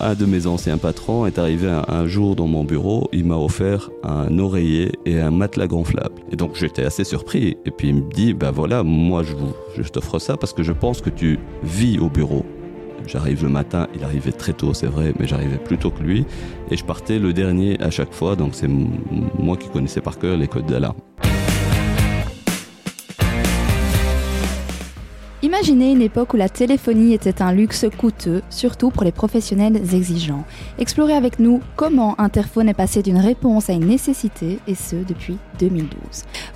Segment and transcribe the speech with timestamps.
[0.00, 3.90] un de mes anciens patrons est arrivé un, jour dans mon bureau, il m'a offert
[4.02, 6.22] un oreiller et un matelas gonflable.
[6.32, 7.56] Et donc j'étais assez surpris.
[7.66, 9.34] Et puis il me dit, ben voilà, moi je,
[9.80, 12.44] je t'offre ça parce que je pense que tu vis au bureau.
[13.06, 16.24] J'arrive le matin, il arrivait très tôt, c'est vrai, mais j'arrivais plus tôt que lui.
[16.70, 20.36] Et je partais le dernier à chaque fois, donc c'est moi qui connaissais par cœur
[20.36, 20.96] les codes d'alarme.
[25.60, 30.44] Imaginez une époque où la téléphonie était un luxe coûteux, surtout pour les professionnels exigeants.
[30.78, 35.36] Explorez avec nous comment Interphone est passé d'une réponse à une nécessité, et ce depuis
[35.58, 35.90] 2012.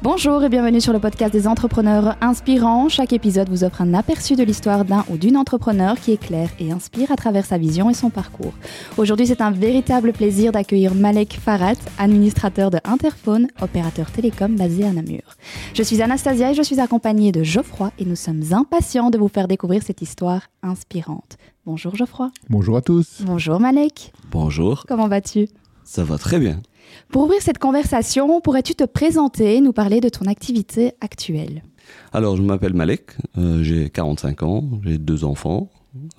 [0.03, 2.89] Bonjour et bienvenue sur le podcast des entrepreneurs inspirants.
[2.89, 6.73] Chaque épisode vous offre un aperçu de l'histoire d'un ou d'une entrepreneur qui éclaire et
[6.73, 8.55] inspire à travers sa vision et son parcours.
[8.97, 14.93] Aujourd'hui, c'est un véritable plaisir d'accueillir Malek Farat, administrateur de Interphone, opérateur télécom basé à
[14.93, 15.37] Namur.
[15.75, 19.29] Je suis Anastasia et je suis accompagnée de Geoffroy et nous sommes impatients de vous
[19.29, 21.37] faire découvrir cette histoire inspirante.
[21.67, 22.31] Bonjour Geoffroy.
[22.49, 23.23] Bonjour à tous.
[23.27, 24.13] Bonjour Malek.
[24.31, 24.85] Bonjour.
[24.87, 25.49] Comment vas-tu?
[25.83, 26.61] Ça va très bien.
[27.09, 31.65] Pour ouvrir cette conversation, pourrais-tu te présenter, nous parler de ton activité actuelle?
[32.13, 35.71] Alors, je m'appelle Malek, euh, j'ai 45 ans, j'ai deux enfants.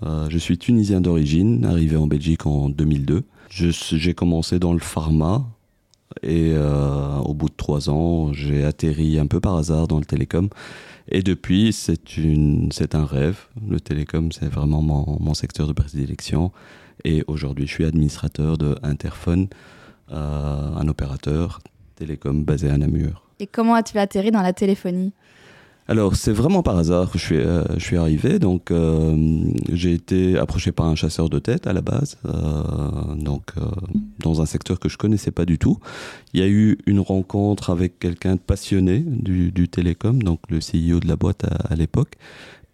[0.03, 3.23] Euh, je suis tunisien d'origine, arrivé en Belgique en 2002.
[3.49, 5.45] J'ai commencé dans le pharma
[6.21, 10.05] et euh, au bout de trois ans, j'ai atterri un peu par hasard dans le
[10.05, 10.49] télécom
[11.07, 13.45] et depuis, c'est un rêve.
[13.67, 16.51] Le télécom, c'est vraiment mon, mon secteur de prédilection.
[17.03, 19.47] Et aujourd'hui, je suis administrateur de Interphone,
[20.11, 21.59] euh, un opérateur
[21.95, 23.23] télécom basé à Namur.
[23.39, 25.13] Et comment as-tu atterri dans la téléphonie?
[25.87, 28.39] Alors, c'est vraiment par hasard que je suis, euh, je suis arrivé.
[28.39, 29.15] Donc, euh,
[29.71, 33.53] j'ai été approché par un chasseur de tête à la base, euh, donc
[34.19, 35.77] dans un secteur que je connaissais pas du tout.
[36.33, 40.57] Il y a eu une rencontre avec quelqu'un de passionné du, du, télécom, donc le
[40.57, 42.13] CEO de la boîte à, l'époque.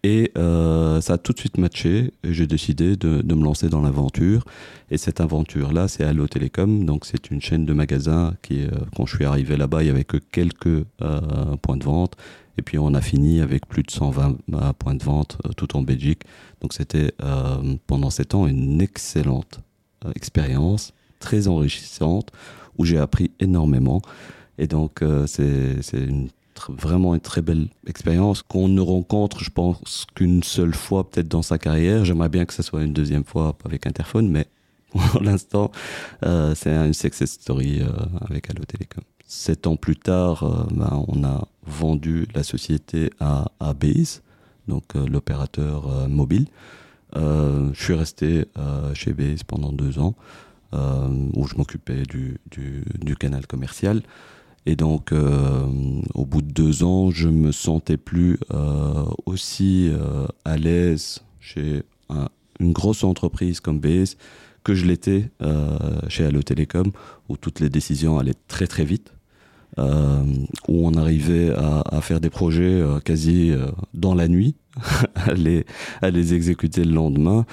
[0.04, 3.82] Et ça a tout de suite matché et j'ai décidé de, de, me lancer dans
[3.82, 4.44] l'aventure.
[4.90, 6.84] Et cette aventure-là, c'est Allo Télécom.
[6.84, 10.02] Donc c'est une chaîne de magasins qui, quand je suis arrivé là-bas, il y avait
[10.02, 10.84] que quelques
[11.62, 12.16] points de vente
[12.58, 15.76] et puis on a fini avec plus de 120 euh, points de vente euh, tout
[15.76, 16.22] en Belgique.
[16.60, 19.60] Donc c'était euh, pendant sept ans une excellente
[20.16, 22.30] expérience, très enrichissante,
[22.76, 24.02] où j'ai appris énormément.
[24.58, 26.28] Et donc c'est une
[26.68, 31.42] vraiment une très belle expérience qu'on ne rencontre, je pense, qu'une seule fois peut-être dans
[31.42, 32.04] sa carrière.
[32.04, 34.46] J'aimerais bien que ce soit une deuxième fois avec Interphone, mais
[34.90, 35.70] pour l'instant,
[36.22, 37.80] c'est une success story
[38.28, 39.02] avec Allo Télécom.
[39.26, 44.22] Sept ans plus tard, ben, on a vendu la société à, à Base,
[44.68, 46.46] donc euh, l'opérateur euh, mobile.
[47.16, 48.46] Euh, je suis resté
[48.94, 50.14] chez Base pendant deux ans,
[50.72, 54.00] où je m'occupais du, du, canal commercial.
[54.64, 58.38] Et donc, au bout de deux ans, je me sentais plus
[59.26, 59.90] aussi
[60.44, 61.82] à l'aise chez
[62.60, 64.16] une grosse entreprise comme Base
[64.62, 65.30] que je l'étais
[66.08, 66.92] chez Allo Telecom,
[67.28, 69.12] où toutes les décisions allaient très très vite.
[69.78, 70.22] Euh,
[70.68, 74.54] où on arrivait à, faire des projets euh, quasi euh, dans la nuit,
[75.14, 75.32] à
[76.10, 77.46] les exécuter le lendemain.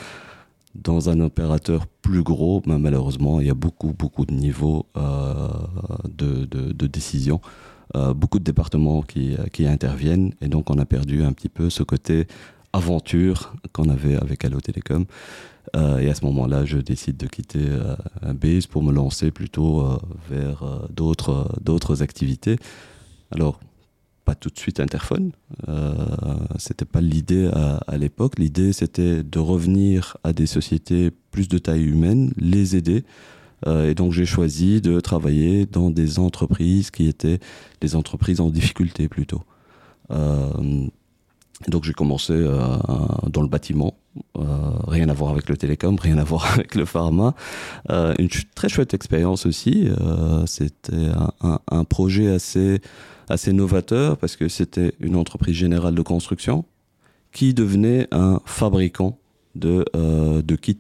[0.84, 6.88] Dans un opérateur plus gros, malheureusement, il y a beaucoup, beaucoup de niveaux de, de,
[6.88, 7.42] décision.
[8.16, 11.84] beaucoup de départements qui, qui, interviennent et donc on a perdu un petit peu ce
[11.84, 12.28] côté
[12.74, 15.06] aventure qu'on avait avec Allo Télécom.
[15.76, 17.96] Euh, et à ce moment-là, je décide de quitter euh,
[18.34, 19.98] Base pour me lancer plutôt euh,
[20.30, 22.58] vers euh, d'autres d'autres activités.
[23.32, 23.60] Alors,
[24.30, 25.32] pas tout de suite Interphone.
[26.60, 28.38] c'était pas l'idée à, à l'époque.
[28.38, 33.06] L'idée, c'était de revenir à des sociétés plus de taille humaine, les aider.
[33.66, 37.40] et donc, j'ai choisi de travailler dans des entreprises qui étaient
[37.82, 39.42] des entreprises en difficulté plutôt.
[40.10, 42.36] donc, j'ai commencé
[43.36, 43.98] dans le bâtiment
[44.38, 44.44] euh,
[44.88, 47.36] rien à voir avec le télécom, rien à voir avec le pharma.
[47.90, 49.88] Euh, une très chouette expérience aussi.
[50.02, 51.10] Euh, c'était
[51.42, 52.82] un, projet assez,
[53.30, 56.66] assez novateur parce que c'était une entreprise générale de construction
[57.32, 59.18] qui devenait un fabricant
[59.56, 60.80] de, de kits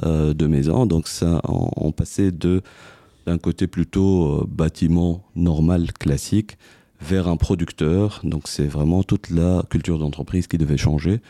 [0.00, 0.86] de maison.
[0.86, 6.56] Donc ça, on, passait d'un côté plutôt bâtiment normal classique
[7.00, 8.20] vers un producteur.
[8.22, 11.20] Donc c'est vraiment toute la culture d'entreprise qui devait changer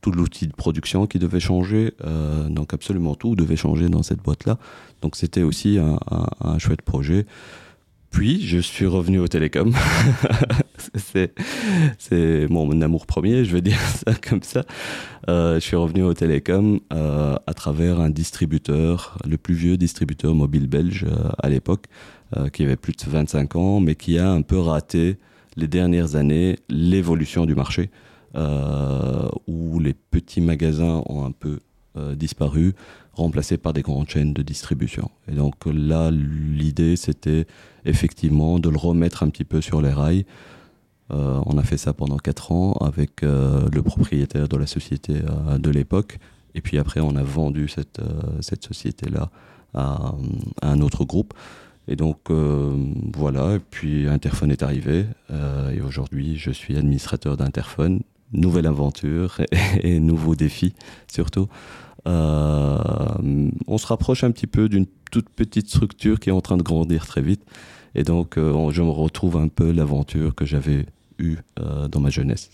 [0.00, 4.22] tout l'outil de production qui devait changer, euh, donc absolument tout devait changer dans cette
[4.22, 4.58] boîte-là.
[5.02, 7.26] Donc c'était aussi un, chouette projet.
[8.10, 9.74] Puis je suis revenu au télécom.
[11.98, 14.64] c'est mon amour premier, je vais dire ça comme ça.
[15.28, 20.34] Euh, je suis revenu au télécom euh, à travers un distributeur, le plus vieux distributeur
[20.34, 21.06] mobile belge
[21.42, 21.84] à l'époque,
[22.52, 25.18] qui avait plus de 25 ans, mais qui a un peu raté
[25.56, 27.90] les dernières années l'évolution du marché
[29.46, 31.60] où les petits magasins ont un peu
[32.14, 32.74] disparu,
[33.12, 35.10] remplacé par des grandes chaînes de distribution.
[35.26, 37.46] Et donc là, l'idée, c'était
[37.84, 40.24] effectivement de le remettre un petit peu sur les rails.
[41.10, 45.14] on a fait ça pendant quatre ans avec le propriétaire de la société
[45.58, 46.18] de l'époque.
[46.54, 48.00] Et puis après, on a vendu cette,
[48.40, 49.30] cette société-là
[49.74, 50.14] à,
[50.62, 51.34] un autre groupe.
[51.86, 52.76] Et donc euh,
[53.14, 58.02] voilà, et puis Interphone est arrivé, euh, et aujourd'hui je suis administrateur d'Interphone.
[58.32, 59.40] Nouvelle aventure
[59.82, 60.74] et, nouveaux défis
[61.10, 61.48] surtout.
[62.06, 62.78] Euh,
[63.66, 66.62] on se rapproche un petit peu d'une toute petite structure qui est en train de
[66.62, 67.42] grandir très vite.
[67.94, 70.86] Et donc je me retrouve un peu l'aventure que j'avais
[71.18, 72.50] eue dans ma jeunesse.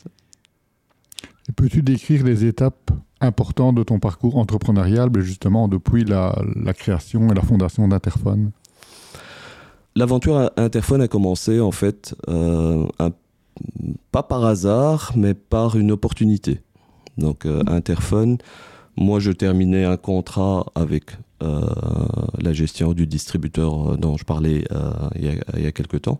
[1.56, 2.90] Peux-tu décrire les étapes
[3.20, 8.52] importantes de ton parcours entrepreneurial, justement depuis la, la création et la fondation d'Interphone?
[9.96, 12.84] L'aventure Interphone a commencé en fait euh,
[14.10, 16.60] pas par hasard, mais par une opportunité.
[17.18, 18.38] Donc euh, Interphone,
[18.96, 21.60] moi je terminais un contrat avec euh,
[22.40, 24.64] la gestion du distributeur dont je parlais
[25.14, 26.18] il y, a, il, y a, quelques temps.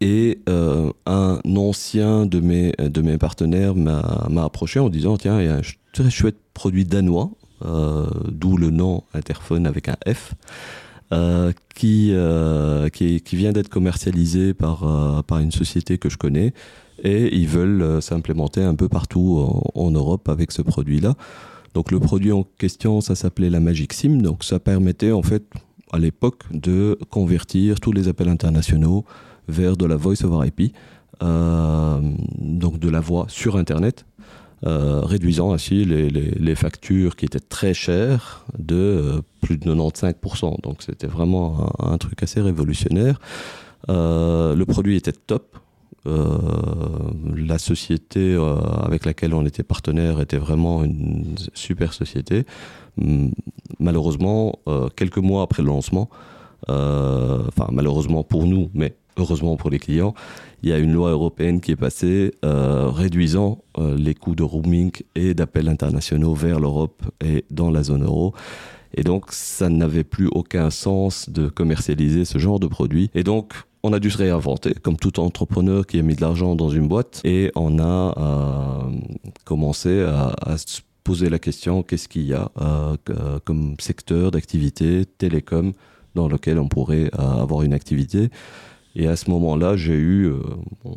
[0.00, 5.48] Et un ancien de mes, de mes partenaires m'a approché en disant Tiens, il y
[5.48, 5.62] a un
[5.92, 7.30] très chouette produit danois,
[7.62, 10.34] d'où le nom Interphone avec un F.
[11.12, 16.16] Euh, qui, euh, qui, qui, vient d'être commercialisé par, euh, par une société que je
[16.16, 16.52] connais.
[17.02, 21.14] Et ils veulent s'implémenter un peu partout en, Europe avec ce produit-là.
[21.74, 25.42] Donc le produit en question, ça s'appelait la Magic SIM, donc ça permettait en fait
[25.92, 29.04] à l'époque de convertir tous les appels internationaux
[29.48, 30.74] vers de la voice over IP,
[31.22, 34.04] donc de la voix sur Internet,
[34.66, 40.60] euh, réduisant ainsi les, factures qui étaient très chères de euh, plus de 95%.
[40.60, 43.18] Donc c'était vraiment un, truc assez révolutionnaire.
[43.88, 45.56] Euh, le produit était top.
[46.04, 48.36] la société
[48.82, 52.44] avec laquelle on était partenaire était vraiment une super société.
[53.00, 53.32] Hum,
[53.78, 54.58] malheureusement,
[54.96, 56.10] quelques mois après le lancement,
[56.68, 60.14] enfin malheureusement pour nous, mais heureusement pour les clients,
[60.62, 64.42] il y a une loi européenne qui est passée euh, réduisant euh, les coûts de
[64.42, 68.34] roaming et d'appels internationaux vers l'Europe et dans la zone euro.
[68.94, 73.10] Et donc, ça n'avait plus aucun sens de commercialiser ce genre de produit.
[73.14, 76.56] Et donc, on a dû se réinventer, comme tout entrepreneur qui a mis de l'argent
[76.56, 77.20] dans une boîte.
[77.24, 78.98] Et on a euh,
[79.44, 82.50] commencé à, à, se poser la question, qu'est-ce qu'il y a
[83.44, 85.72] comme secteur d'activité, télécom,
[86.14, 88.28] dans lequel on pourrait avoir une activité
[88.96, 90.40] et à ce moment-là, j'ai eu, euh,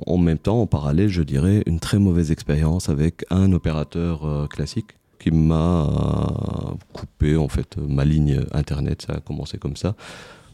[0.08, 4.48] en même temps, en parallèle, je dirais, une très mauvaise expérience avec un opérateur euh,
[4.48, 9.04] classique qui m'a euh, coupé en fait ma ligne internet.
[9.08, 9.96] Ça a commencé comme ça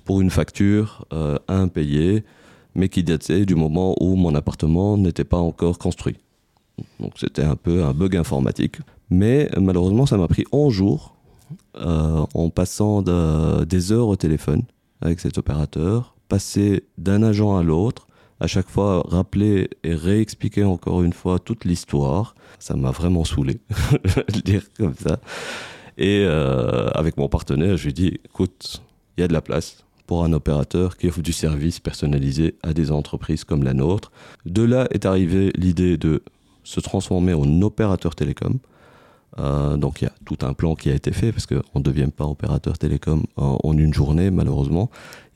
[0.03, 1.05] pour une facture
[1.47, 2.23] impayée,
[2.73, 6.17] mais qui datait du moment où mon appartement n'était pas encore construit.
[6.99, 8.77] Donc c'était un peu un bug informatique.
[9.11, 11.15] Mais malheureusement, ça m'a pris 11 jours
[11.75, 14.63] en passant des heures au téléphone
[15.01, 18.07] avec cet opérateur passer d'un agent à l'autre,
[18.39, 22.35] à chaque fois rappeler et réexpliquer encore une fois toute l'histoire.
[22.59, 23.59] Ça m'a vraiment saoulé,
[24.33, 25.19] le dire comme ça.
[25.97, 28.81] Et euh, avec mon partenaire, je lui ai dit, écoute,
[29.17, 32.73] il y a de la place pour un opérateur qui offre du service personnalisé à
[32.73, 34.11] des entreprises comme la nôtre.
[34.45, 36.23] De là est arrivée l'idée de
[36.63, 38.59] se transformer en opérateur télécom.
[39.37, 41.83] Euh, donc il y a tout un plan qui a été fait parce qu'on ne
[41.83, 44.89] devient pas opérateur télécom en, une journée malheureusement.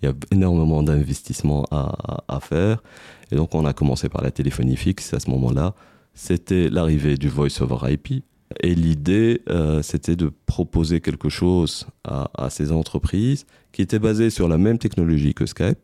[0.03, 2.83] Il y a énormément d'investissements à, faire.
[3.31, 5.75] Et donc on a commencé par la téléphonie fixe à ce moment-là.
[6.13, 8.21] C'était l'arrivée du voice over IP.
[8.59, 14.49] Et l'idée, euh, c'était de proposer quelque chose à, ces entreprises qui était basé sur
[14.49, 15.79] la même technologie que Skype.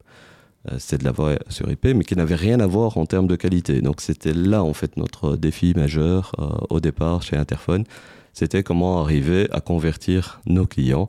[0.69, 3.27] Euh, c'est de la voix sur IP, mais qui n'avait rien à voir en termes
[3.27, 3.81] de qualité.
[3.81, 7.85] Donc c'était là en fait notre défi majeur euh, au départ chez Interphone.
[8.33, 11.07] C'était comment arriver à convertir nos clients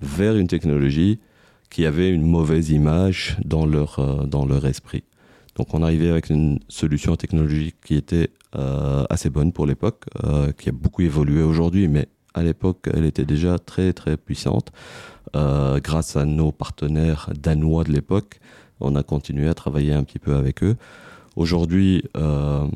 [0.00, 1.20] vers une technologie
[1.70, 5.04] qui avait une mauvaise image dans leur, euh, dans leur esprit.
[5.56, 8.30] Donc on arrivait avec une solution technologique qui était
[9.10, 10.04] assez bonne pour l'époque,
[10.56, 14.70] qui a beaucoup évolué aujourd'hui, mais à l'époque elle était déjà très très puissante.
[15.34, 18.38] grâce à nos partenaires danois de l'époque,
[18.80, 20.76] on a continué à travailler un petit peu avec eux.
[21.38, 22.66] Aujourd'hui, euh,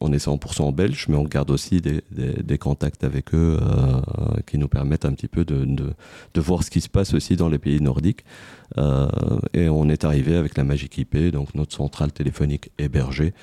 [0.00, 4.00] on est 100% belge, mais on garde aussi des, contacts avec eux euh,
[4.46, 5.92] qui nous permettent un petit peu de,
[6.36, 8.24] voir ce qui se passe aussi dans les pays nordiques.
[8.78, 9.08] Euh,
[9.54, 13.34] et on est arrivé avec la Magic IP, donc notre centrale téléphonique hébergée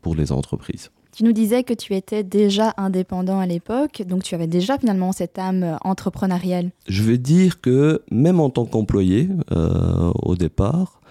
[0.00, 0.90] pour les entreprises.
[1.14, 5.12] Tu nous disais que tu étais déjà indépendant à l'époque, donc tu avais déjà finalement
[5.12, 6.70] cette âme entrepreneuriale.
[6.88, 11.02] Je vais dire que même en tant qu'employé, au départ,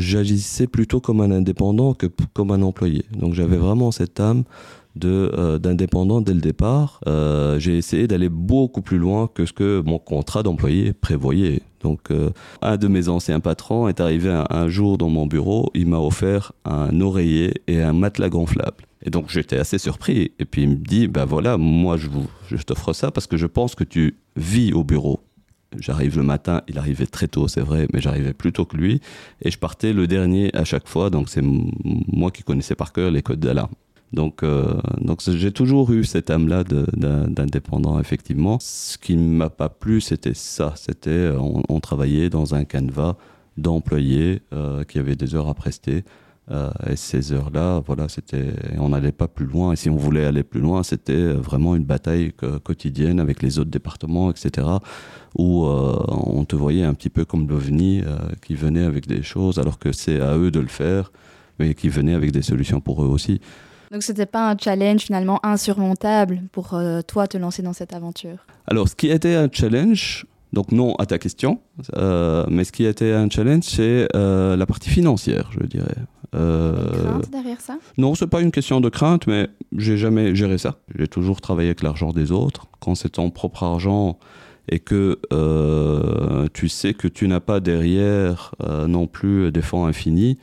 [0.00, 3.04] j'agissais plutôt comme un indépendant que comme un employé.
[3.12, 4.44] Donc j'avais vraiment cette âme
[4.96, 7.00] de d'indépendant dès le départ.
[7.58, 11.62] j'ai essayé d'aller beaucoup plus loin que ce que mon contrat d'employé prévoyait.
[11.80, 12.08] Donc,
[12.62, 16.50] un de mes anciens patrons est arrivé un, jour dans mon bureau, il m'a offert
[16.64, 18.88] un oreiller et un matelas gonflable.
[19.02, 20.32] Et donc j'étais assez surpris.
[20.38, 22.08] Et puis il me dit, ben voilà, moi je,
[22.48, 25.20] je t'offre ça parce que je pense que tu vis au bureau.
[25.76, 29.00] J'arrive le matin, il arrivait très tôt, c'est vrai, mais j'arrivais plus tôt que lui.
[29.42, 33.10] Et je partais le dernier à chaque fois, donc c'est moi qui connaissais par cœur
[33.10, 33.72] les codes d'alarme.
[34.12, 38.58] Donc, euh, donc j'ai toujours eu cette âme-là d'indépendant, effectivement.
[38.60, 40.72] Ce qui ne m'a pas plu, c'était ça.
[40.76, 43.16] C'était, on, travaillait dans un canevas
[43.58, 46.04] d'employés euh, qui avaient des heures à prester.
[46.50, 49.72] Euh, et ces heures-là, voilà, c'était, on n'allait pas plus loin.
[49.72, 52.32] Et si on voulait aller plus loin, c'était vraiment une bataille
[52.64, 54.66] quotidienne avec les autres départements, etc.
[55.36, 59.22] Où euh, on te voyait un petit peu comme l'OVNI euh, qui venait avec des
[59.22, 61.12] choses, alors que c'est à eux de le faire,
[61.58, 63.40] mais qui venait avec des solutions pour eux aussi.
[63.90, 68.36] Donc c'était pas un challenge finalement insurmontable pour toi te lancer dans cette aventure?
[68.66, 71.60] Alors ce qui était un challenge, donc non à ta question,
[71.96, 75.96] mais ce qui était un challenge, c'est la partie financière, je dirais.
[76.34, 77.78] Euh, crainte derrière ça?
[77.96, 80.78] Non, c'est pas une question de crainte, mais j'ai jamais géré ça.
[80.98, 82.66] J'ai toujours travaillé avec l'argent des autres.
[82.80, 84.18] Quand c'est ton propre argent
[84.68, 89.86] et que euh, tu sais que tu n'as pas derrière euh, non plus des fonds
[89.86, 90.38] infinis,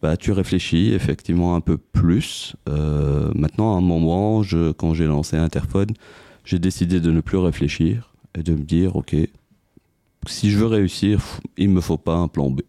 [0.00, 2.54] bah, tu réfléchis effectivement un peu plus.
[3.34, 5.90] maintenant, à un moment, je, quand j'ai lancé Interphone,
[6.44, 9.14] j'ai décidé de ne plus réfléchir et de me dire, OK,
[10.26, 11.20] si je veux réussir,
[11.56, 12.60] il me faut pas un plan B.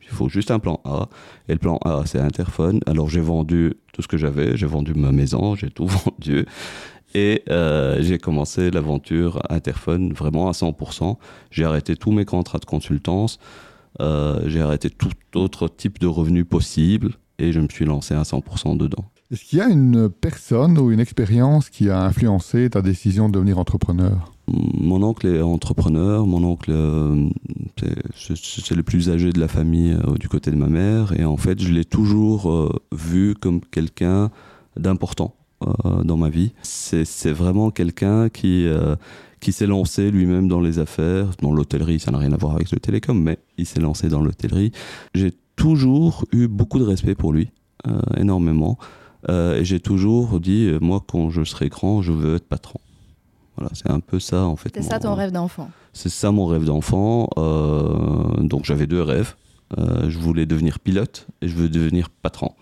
[0.00, 1.08] Il faut juste un plan A.
[1.48, 2.80] Et le plan A, c'est Interphone.
[2.86, 4.56] Alors j'ai vendu tout ce que j'avais.
[4.56, 6.44] J'ai vendu ma maison, j'ai tout vendu.
[7.14, 11.16] Et euh, j'ai commencé l'aventure Interphone vraiment à 100%.
[11.50, 13.38] J'ai arrêté tous mes contrats de consultance.
[14.00, 17.12] Euh, j'ai arrêté tout autre type de revenus possible.
[17.38, 19.04] Et je me suis lancé à 100% dedans.
[19.30, 23.34] Est-ce qu'il y a une personne ou une expérience qui a influencé ta décision de
[23.34, 24.30] devenir entrepreneur?
[24.52, 26.26] Mon oncle est entrepreneur.
[26.26, 27.28] Mon oncle, euh,
[28.14, 31.18] c'est le plus âgé de la famille euh, du côté de ma mère.
[31.18, 34.30] Et en fait, je l'ai toujours euh, vu comme quelqu'un
[34.76, 35.34] d'important
[36.02, 36.52] dans ma vie.
[36.62, 38.66] C'est vraiment quelqu'un qui
[39.38, 42.72] qui s'est lancé lui-même dans les affaires, dans l'hôtellerie, ça n'a rien à voir avec
[42.72, 44.72] le télécom, mais il s'est lancé dans l'hôtellerie.
[45.14, 47.50] J'ai toujours eu beaucoup de respect pour lui,
[48.16, 48.76] énormément.
[49.28, 52.80] Et j'ai toujours dit, moi, quand je serai grand, je veux être patron.
[53.56, 54.70] Voilà, c'est un peu ça, en fait.
[54.74, 55.70] C'est ça ton rêve d'enfant?
[55.92, 57.28] C'est ça mon rêve d'enfant.
[57.36, 59.34] Euh, donc j'avais deux rêves.
[59.76, 62.54] je voulais devenir pilote et je veux devenir patron.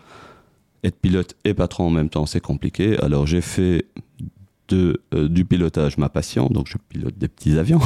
[0.82, 2.98] Être pilote et patron en même temps, c'est compliqué.
[3.00, 3.86] Alors j'ai fait
[4.68, 7.80] de, du pilotage ma passion, donc je pilote des petits avions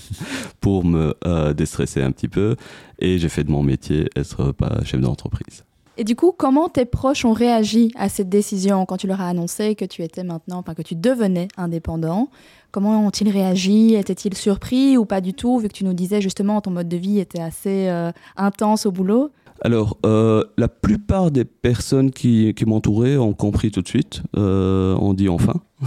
[0.60, 1.14] pour me
[1.52, 2.56] déstresser un petit peu.
[2.98, 4.54] Et j'ai fait de mon métier être
[4.84, 5.64] chef d'entreprise.
[6.00, 9.28] Et du coup, comment tes proches ont réagi à cette décision quand tu leur as
[9.28, 12.30] annoncé que tu étais maintenant, enfin que tu devenais indépendant?
[12.70, 13.96] Comment ont-ils réagi?
[13.96, 16.96] Étaient-ils surpris ou pas du tout, vu que tu nous disais justement ton mode de
[16.96, 19.30] vie était assez euh, intense au boulot?
[19.62, 25.12] Alors, euh, la plupart des personnes qui, m'entouraient ont compris tout de suite, euh, ont
[25.12, 25.54] dit enfin.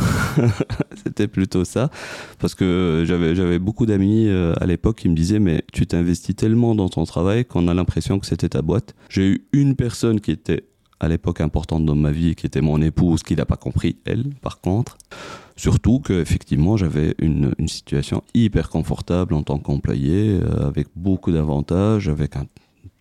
[1.04, 1.90] C'était plutôt ça,
[2.40, 6.76] parce que j'avais, beaucoup d'amis euh, à l'époque qui me disaient, mais tu t'investis tellement
[6.76, 8.96] dans ton travail qu'on a l'impression que c'était ta boîte.
[9.10, 10.66] J'ai eu une personne qui était
[11.00, 14.26] à l'époque importante dans ma vie, qui était mon épouse, qui n'a pas compris, elle,
[14.42, 14.98] par contre.
[15.56, 22.10] Surtout qu'effectivement, j'avais une, une, situation hyper confortable en tant qu'employé, euh, avec beaucoup d'avantages,
[22.10, 22.46] avec un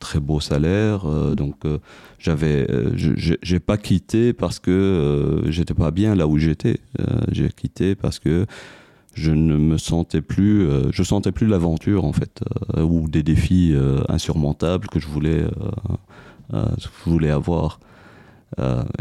[0.03, 1.09] très beau salaire.
[1.09, 1.79] Euh, donc, euh,
[2.19, 6.79] j'avais, euh, j'ai pas quitté parce que j'étais pas bien là où j'étais.
[7.31, 8.47] j'ai quitté parce que
[9.15, 12.43] je ne me sentais plus, je sentais plus l'aventure en fait,
[12.79, 13.75] ou des défis
[14.09, 15.45] insurmontables que je voulais,
[16.53, 17.81] je voulais avoir.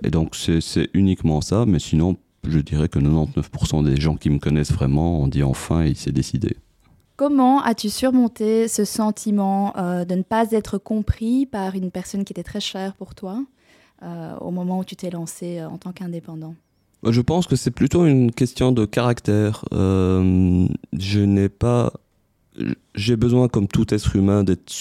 [0.04, 1.66] et donc, c'est uniquement ça.
[1.66, 5.86] Mais sinon, je dirais que 99% des gens qui me connaissent vraiment ont dit enfin,
[5.86, 6.58] il s'est décidé.
[7.22, 12.34] Comment as-tu surmonté ce sentiment euh, de ne pas être compris par une personne qui
[12.34, 13.46] était très chère pour toi
[14.02, 16.56] euh, au moment où tu t'es lancé euh, en tant qu'indépendant?
[17.08, 19.66] Je pense que c'est plutôt une question de caractère.
[19.72, 21.94] je n'ai pas.
[22.96, 24.72] J'ai besoin, comme tout être humain, d'être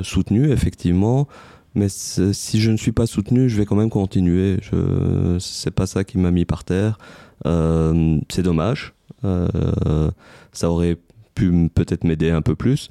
[0.00, 1.28] soutenu, effectivement.
[1.74, 4.60] Mais si je ne suis pas soutenu, je vais quand même continuer.
[4.62, 5.36] Je...
[5.38, 6.96] C'est pas ça qui m'a mis par terre.
[7.44, 8.94] c'est dommage.
[9.22, 10.96] ça aurait
[11.34, 12.90] pu peut-être m'aider un peu plus,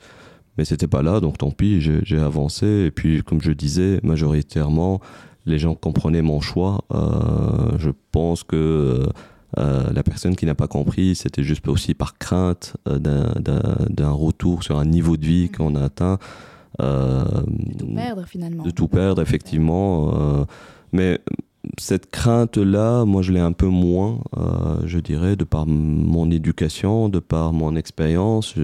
[0.58, 2.66] mais c'était pas là, donc tant pis, j'ai avancé.
[2.66, 5.02] Et puis, comme je disais, majoritairement,
[5.46, 6.84] les gens comprenaient mon choix.
[6.94, 9.08] Euh, je pense que
[9.58, 14.64] euh, la personne qui n'a pas compris, c'était juste aussi par crainte euh, d'un retour
[14.64, 16.20] sur un niveau de vie qu'on a atteint.
[16.80, 18.64] de tout perdre finalement.
[18.64, 20.46] De tout perdre, effectivement.
[20.92, 21.20] mais
[21.78, 27.10] cette crainte-là, moi, je l'ai un peu moins, euh, je dirais, de par mon éducation,
[27.10, 28.56] de par mon expérience.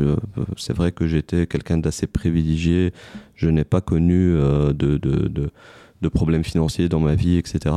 [0.57, 2.93] C'est vrai que j'étais quelqu'un d'assez privilégié.
[3.35, 5.49] Je n'ai pas connu euh, de, de, de,
[6.01, 7.75] de, problèmes financiers dans ma vie, etc.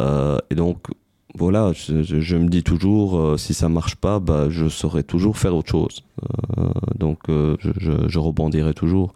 [0.00, 0.86] Euh, et donc,
[1.34, 5.38] voilà, je, je, me dis toujours, euh, si ça marche pas, bah, je saurais toujours
[5.38, 6.04] faire autre chose.
[6.58, 9.14] Euh, donc, je, je, rebondirai toujours.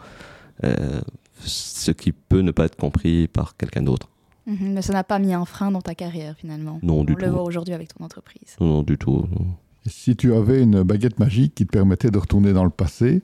[1.41, 4.09] ce qui peut ne pas être compris par quelqu'un d'autre.
[4.47, 6.79] Mhm, mais ça n'a pas mis un frein dans ta carrière finalement.
[6.83, 7.23] Non, du tout.
[7.23, 8.57] On le voit aujourd'hui avec ton entreprise.
[8.61, 9.25] Non, du tout.
[9.87, 13.23] Si tu avais une baguette magique qui te permettait de retourner dans le passé,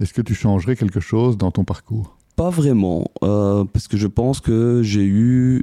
[0.00, 2.16] est-ce que tu changerais quelque chose dans ton parcours?
[2.36, 5.62] Pas vraiment, euh, parce que je pense que j'ai eu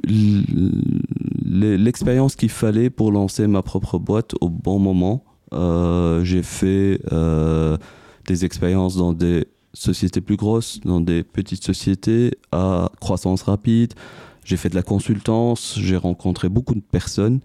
[1.42, 5.24] l'expérience qu'il fallait pour lancer ma propre boîte au bon moment.
[5.54, 7.78] Euh, j'ai fait euh,
[8.26, 13.94] des expériences dans des sociétés plus grosses, dans des petites sociétés à croissance rapide.
[14.46, 17.40] J'ai fait de la consultance, j'ai rencontré beaucoup de personnes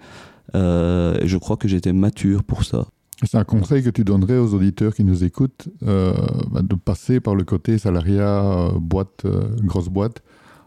[0.54, 2.86] euh, et je crois que j'étais mature pour ça.
[3.24, 6.14] C'est un conseil que tu donnerais aux auditeurs qui nous écoutent euh,
[6.52, 9.26] bah, de passer par le côté salariat, euh, boîte,
[9.64, 10.22] grosse boîte,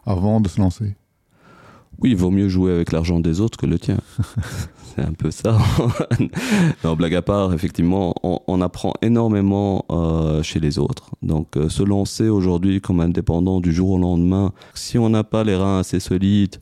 [0.05, 0.97] avant de se lancer
[2.01, 3.97] oui, il vaut mieux jouer avec l'argent des autres que le tien.
[4.95, 5.57] c'est un peu ça.
[6.83, 11.11] non, blague à part, effectivement, on, apprend énormément euh, chez les autres.
[11.21, 15.43] Donc, euh, se lancer aujourd'hui comme indépendant du jour au lendemain, si on n'a pas
[15.43, 16.57] les reins assez solides,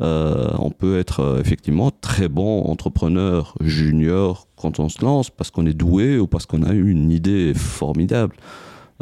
[0.00, 5.66] euh, on peut être effectivement très bon entrepreneur junior quand on se lance parce qu'on
[5.66, 8.34] est doué ou parce qu'on a eu une idée formidable.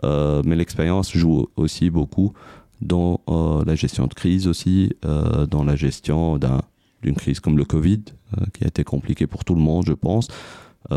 [0.03, 2.35] mais l'expérience joue aussi beaucoup
[2.83, 6.39] dans euh, la gestion de crise aussi, euh, dans la gestion
[7.03, 8.03] d'une crise comme le Covid,
[8.37, 10.29] euh, qui a été compliquée pour tout le monde, je pense,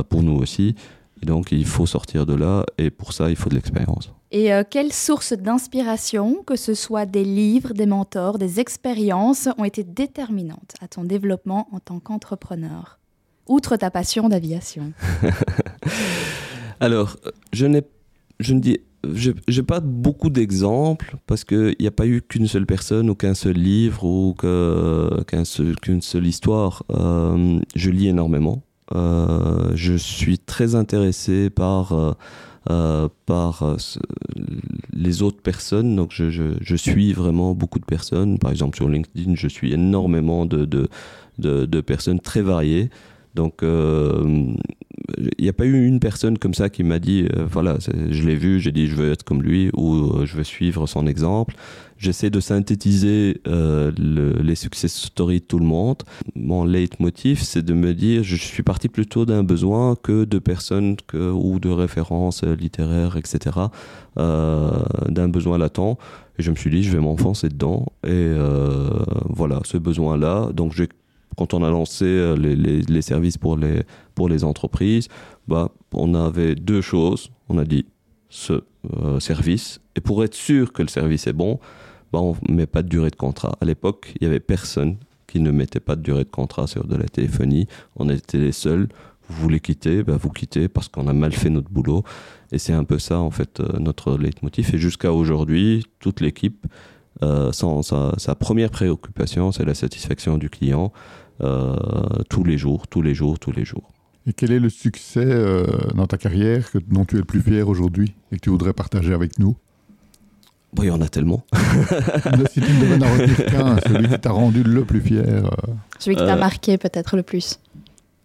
[0.09, 0.75] pour nous aussi.
[1.21, 4.11] Et donc, il faut sortir de là, et pour ça, il faut de l'expérience.
[4.31, 9.83] Et quelles sources d'inspiration, que ce soit des livres, des mentors, des expériences, ont été
[9.83, 12.99] déterminantes à ton développement en tant qu'entrepreneur
[13.47, 14.91] Outre ta passion d'aviation?
[16.79, 17.15] Alors,
[17.53, 17.81] je
[18.39, 18.79] je ne dis
[19.13, 23.33] j'ai pas beaucoup d'exemples parce qu'il n'y a pas eu qu'une seule personne ou qu'un
[23.33, 26.83] seul livre ou qu'une seul, seule histoire.
[26.91, 28.63] Euh, je lis énormément.
[28.93, 32.15] Euh, je suis très intéressé par,
[32.69, 33.77] euh, par
[34.93, 35.95] les autres personnes.
[35.95, 38.39] Donc je, je, je, suis vraiment beaucoup de personnes.
[38.39, 40.87] Par exemple sur LinkedIn, je suis énormément de, de,
[41.37, 42.89] de personnes très variées.
[43.33, 43.63] Donc
[45.37, 48.23] il n'y a pas eu une personne comme ça qui m'a dit, euh, voilà, je
[48.25, 51.07] l'ai vu, j'ai dit je veux être comme lui ou euh, je veux suivre son
[51.07, 51.55] exemple.
[51.97, 56.03] J'essaie de synthétiser euh, les success stories de tout le monde.
[56.35, 60.97] Mon leitmotiv, c'est de me dire, je suis parti plutôt d'un besoin que de personnes
[61.07, 63.57] que, ou de références littéraires, etc.,
[64.17, 65.97] d'un besoin latent.
[66.37, 67.85] Et je me suis dit, je vais m'enfoncer dedans.
[68.05, 68.33] Et
[69.29, 70.49] voilà, ce besoin-là.
[70.53, 70.89] Donc j'ai
[71.37, 75.07] quand on a lancé euh, les, services pour les, pour les entreprises,
[75.47, 77.29] bah, on avait deux choses.
[77.49, 77.85] On a dit
[78.29, 78.63] ce
[78.97, 81.59] euh, service, et pour être sûr que le service est bon,
[82.11, 83.57] bah, on ne met pas de durée de contrat.
[83.61, 86.85] À l'époque, il n'y avait personne qui ne mettait pas de durée de contrat sur
[86.85, 87.67] de la téléphonie.
[87.95, 88.87] On était les seuls.
[89.27, 92.03] Vous voulez quitter, bah, vous quittez parce qu'on a mal fait notre boulot.
[92.51, 94.73] Et c'est un peu ça, en fait, euh, notre leitmotiv.
[94.75, 96.67] Et jusqu'à aujourd'hui, toute l'équipe,
[97.21, 100.91] sa, première préoccupation, c'est la satisfaction du client.
[101.41, 101.75] Euh,
[102.29, 103.91] tous les jours, tous les jours, tous les jours.
[104.27, 107.41] Et quel est le succès euh, dans ta carrière que, dont tu es le plus
[107.41, 109.55] fier aujourd'hui et que tu voudrais partager avec nous?
[110.73, 111.45] Bon, il y en a tellement.
[112.51, 115.25] si tu me devais en retenir qu'un, celui qui t'a rendu le plus fier.
[115.27, 115.49] Euh.
[115.99, 117.59] Celui qui t'a marqué peut-être le plus.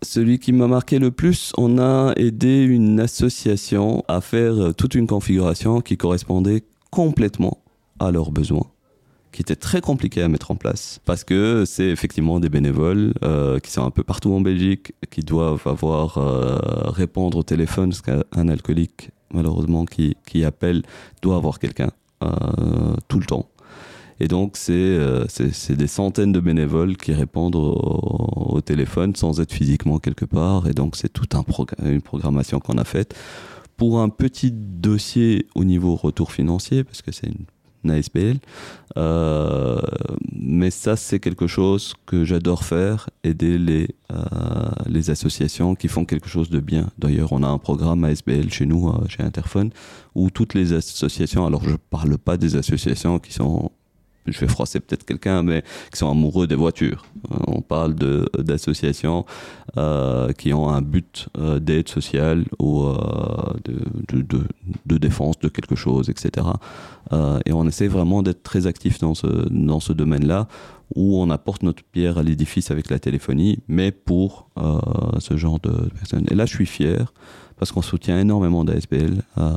[0.03, 5.07] Celui qui m'a marqué le plus, on a aidé une association à faire toute une
[5.07, 7.59] configuration qui correspondait complètement
[7.99, 8.67] à leurs besoins
[9.33, 13.59] qui était très compliqué à mettre en place parce que c'est effectivement des bénévoles euh,
[13.59, 16.59] qui sont un peu partout en Belgique qui doivent avoir euh,
[16.91, 20.83] répondre au téléphone parce qu'un alcoolique malheureusement qui, qui appelle
[21.23, 21.91] doit avoir quelqu'un
[22.23, 22.29] euh,
[23.09, 23.49] tout le temps.
[24.23, 29.99] Et donc c'est c'est des centaines de bénévoles qui répondent au, téléphone sans être physiquement
[29.99, 30.69] quelque part.
[30.69, 31.43] Et donc c'est toute un
[31.83, 33.15] une programmation qu'on a faite.
[33.79, 37.47] Pour un petit dossier au niveau retour financier parce que c'est une
[37.89, 38.39] ASBL.
[38.97, 39.81] Euh,
[40.33, 44.17] mais ça, c'est quelque chose que j'adore faire, aider les, euh,
[44.87, 46.91] les associations qui font quelque chose de bien.
[46.99, 49.71] D'ailleurs, on a un programme ASBL chez nous, euh, chez Interphone,
[50.15, 53.71] où toutes les associations, alors je parle pas des associations qui sont
[54.27, 57.05] je vais froisser peut-être quelqu'un, mais qui sont amoureux des voitures.
[57.31, 59.25] Euh, on parle d'associations
[59.77, 62.85] euh, qui ont un but euh, d'aide sociale ou
[63.65, 64.45] de, de,
[64.87, 66.47] de, défense de quelque chose, etc.
[67.47, 70.49] et on essaie vraiment d'être très actif dans ce, dans ce domaine-là,
[70.95, 74.49] où on apporte notre pierre à l'édifice avec la téléphonie, mais pour
[75.19, 76.27] ce genre de personnes.
[76.31, 77.13] Et là, je suis fier
[77.61, 79.23] parce qu'on soutient énormément d'ASBL.
[79.37, 79.53] Euh,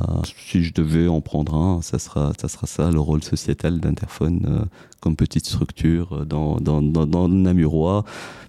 [0.46, 4.44] si je devais en prendre un, ça sera ça, sera ça le rôle sociétal d'Interphone
[4.46, 4.64] euh,
[5.00, 7.28] comme petite structure euh, dans, dans, dans,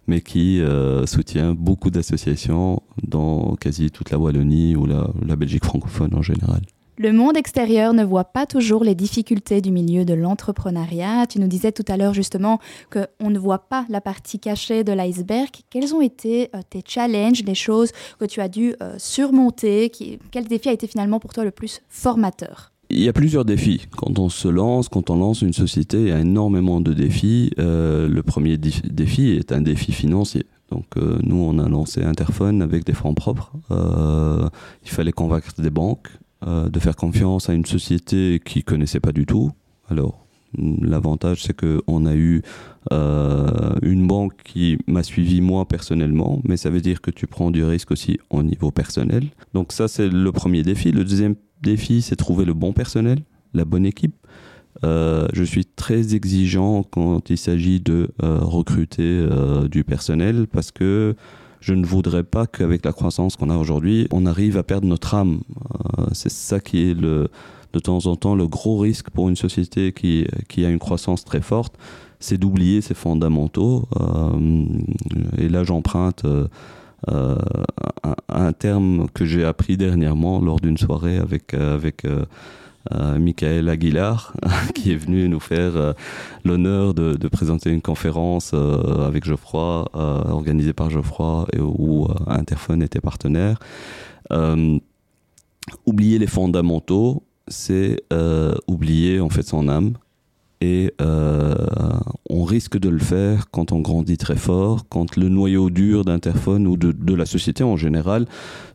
[0.08, 0.62] mais qui
[1.08, 6.62] soutient beaucoup d'associations dans quasi toute la Wallonie ou la, la Belgique francophone en général.
[6.98, 11.28] Le monde extérieur ne voit pas toujours les difficultés du milieu de l'entrepreneuriat.
[11.28, 14.94] Tu nous disais tout à l'heure justement qu'on ne voit pas la partie cachée de
[14.94, 15.50] l'iceberg.
[15.70, 19.92] Quels ont été euh, tes challenges, les choses que tu as dû euh, surmonter
[20.32, 22.72] Quel défi a été finalement pour toi le plus formateur?
[22.90, 23.88] Il y a plusieurs défis.
[23.98, 27.52] Quand on se lance, quand on lance une société, il y a énormément de défis.
[27.60, 30.46] Euh, le premier défi est un défi financier.
[30.72, 33.52] Donc nous, on a lancé Interphone avec des fonds propres.
[33.70, 36.10] il fallait convaincre des banques,
[36.46, 39.52] euh, de faire confiance à une société qui connaissait pas du tout.
[39.90, 40.28] Alors,
[40.58, 42.44] l'avantage, c'est qu'on a eu
[42.92, 47.50] euh, une banque qui m'a suivi moi personnellement, mais ça veut dire que tu prends
[47.50, 49.26] du risque aussi au niveau personnel.
[49.56, 50.92] Donc ça, c'est le premier défi.
[50.92, 53.24] Le deuxième défi, c'est trouver le bon personnel,
[53.56, 54.16] la bonne équipe.
[54.84, 59.28] Euh, je suis très exigeant quand il s'agit de recruter
[59.72, 61.16] du personnel parce que
[61.66, 65.16] je ne voudrais pas qu'avec la croissance qu'on a aujourd'hui, on arrive à perdre notre
[65.16, 65.40] âme.
[65.98, 67.28] Euh, c'est ça qui est le,
[67.74, 71.26] de temps en temps le gros risque pour une société qui, qui a une croissance
[71.26, 71.74] très forte,
[72.20, 73.90] c'est d'oublier ses fondamentaux.
[74.00, 74.68] Euh,
[75.40, 76.48] et là, j'emprunte euh,
[77.08, 82.26] un, un, terme que j'ai appris dernièrement lors d'une soirée avec, avec euh,
[82.92, 84.34] Michael Aguilar,
[84.76, 85.94] qui est venu nous faire euh,
[86.44, 93.02] l'honneur de, présenter une conférence euh, avec Geoffroy, organisée par Geoffroy, et où Interphone était
[93.02, 93.60] partenaire.
[95.86, 98.02] oublier les fondamentaux, c'est
[98.68, 99.94] oublier en fait son âme.
[100.62, 100.94] Et
[102.30, 106.68] on risque de le faire quand on grandit très fort, quand le noyau dur d'Interphone
[106.68, 108.28] ou de la société en général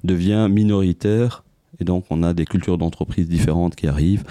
[0.05, 1.45] devient minoritaire
[1.79, 4.25] et donc, on a des cultures d'entreprise différentes qui arrivent.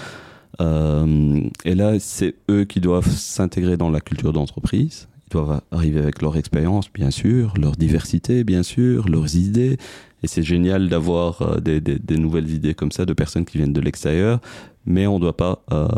[0.60, 5.08] Euh, et là, c'est eux qui doivent s'intégrer dans la culture d'entreprise.
[5.26, 9.78] Ils doivent arriver avec leur expérience, bien sûr, leur diversité, bien sûr, leurs idées.
[10.22, 13.80] Et c'est génial d'avoir euh, des, nouvelles idées comme ça de personnes qui viennent de
[13.80, 14.40] l'extérieur.
[14.86, 15.88] Mais on ne doit pas euh,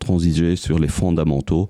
[0.00, 1.68] transiger sur les fondamentaux.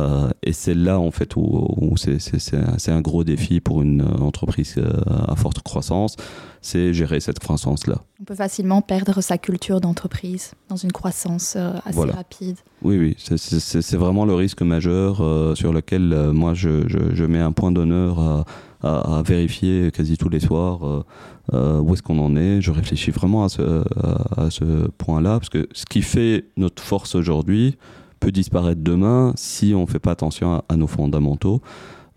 [0.00, 1.42] Euh, et c'est là, en fait, où,
[1.76, 4.90] où c'est un, gros défi pour une entreprise euh,
[5.28, 6.16] à forte croissance,
[6.62, 8.02] c'est gérer cette croissance-là.
[8.20, 12.56] On peut facilement perdre sa culture d'entreprise dans une croissance euh, assez rapide.
[12.82, 17.24] Oui, oui, c'est vraiment le risque majeur euh, sur lequel euh, moi je, je, je,
[17.24, 18.44] mets un point d'honneur à,
[18.82, 21.04] à, à, vérifier quasi tous les soirs
[21.52, 22.60] où est-ce qu'on en est.
[22.60, 26.82] Je réfléchis vraiment à ce, à, à ce point-là, parce que ce qui fait notre
[26.82, 27.76] force aujourd'hui,
[28.20, 31.60] peut disparaître demain si on ne fait pas attention à, nos fondamentaux.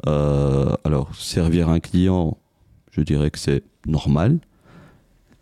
[0.06, 2.38] Euh, alors, servir un client,
[2.92, 4.40] je dirais que c'est normal.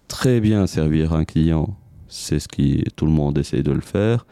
[0.08, 1.76] Très bien servir un client,
[2.08, 4.26] c'est ce qui tout le monde essaie de le faire.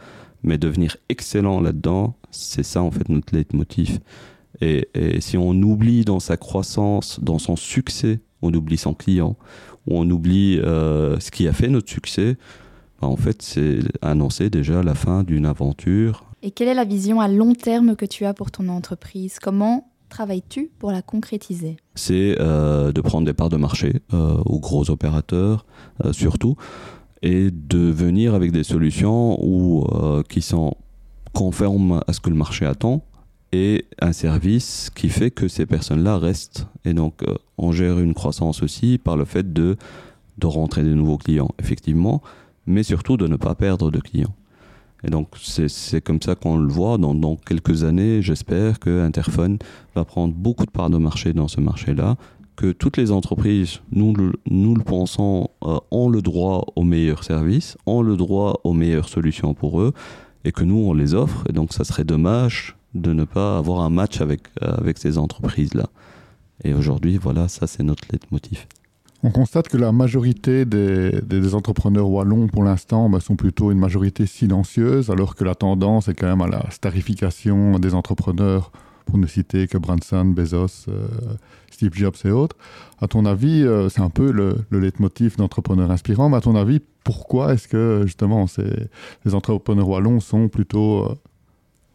[0.44, 4.00] Mais devenir excellent là-dedans, c'est ça en fait notre leitmotiv.
[4.62, 9.36] Et, et, si on oublie dans sa croissance, dans son succès, on oublie son client,
[9.88, 12.38] ou on oublie euh, ce qui a fait notre succès,
[13.02, 16.26] bah, en fait, c'est annoncer déjà la fin d'une aventure.
[16.42, 19.40] Et quelle est la vision à long terme que tu as pour ton entreprise?
[19.40, 21.78] Comment travailles-tu pour la concrétiser?
[21.96, 25.66] C'est euh, de prendre des parts de marché euh, aux gros opérateurs,
[26.04, 26.56] euh, surtout,
[27.22, 29.86] et de venir avec des solutions où,
[30.30, 30.76] qui sont
[31.34, 33.04] conformes à ce que le marché attend
[33.52, 36.68] et un service qui fait que ces personnes-là restent.
[36.86, 37.16] Et donc,
[37.58, 39.76] on gère une croissance aussi par le fait de,
[40.38, 42.22] de rentrer des nouveaux clients, effectivement
[42.70, 44.36] mais surtout de ne pas perdre de clients.
[45.04, 46.98] Et donc, c'est comme ça qu'on le voit.
[46.98, 49.58] Dans, quelques années, j'espère que Interphone
[49.96, 52.16] va prendre beaucoup de parts de marché dans ce marché-là,
[52.56, 54.14] que toutes les entreprises, nous,
[54.50, 59.08] nous le pensons, euh, ont le droit aux meilleurs services, ont le droit aux meilleures
[59.08, 59.94] solutions pour eux,
[60.44, 61.46] et que nous, on les offre.
[61.50, 65.18] Et donc, ça serait dommage de ne pas avoir un match avec, euh, avec ces
[65.18, 65.88] entreprises-là.
[66.66, 68.66] Et aujourd'hui, voilà, ça, c'est notre leitmotiv.
[69.22, 74.26] On constate que la majorité des, entrepreneurs wallons, pour l'instant, bah, sont plutôt une majorité
[74.26, 78.72] silencieuse, alors que la tendance est quand même à la starification des entrepreneurs,
[79.06, 81.08] pour ne citer que Branson, Bezos, euh,
[81.72, 82.56] Steve Jobs et autres.
[83.02, 86.56] À ton avis, euh, c'est un peu le, le leitmotiv d'entrepreneurs inspirants, mais à ton
[86.56, 88.90] avis, pourquoi est-ce que justement ces,
[89.26, 91.16] les entrepreneurs wallons sont plutôt euh,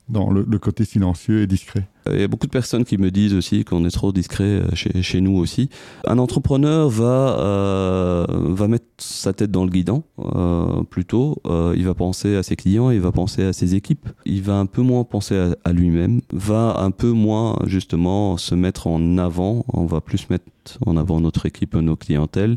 [0.08, 1.87] dans le, côté silencieux et discret?
[2.12, 4.67] Il y a beaucoup de personnes qui me disent aussi qu'on est trop discret euh,
[4.75, 5.71] chez, nous aussi.
[6.07, 11.37] Un entrepreneur va, euh, va mettre sa tête dans le guidon euh, plutôt.
[11.75, 14.09] il va penser à ses clients, il va penser à ses équipes.
[14.27, 18.55] Il va un peu moins penser à, à lui-même, va un peu moins justement se
[18.55, 19.64] mettre en avant.
[19.73, 20.45] On va plus mettre
[20.85, 22.57] en avant notre équipe, nos clientèles.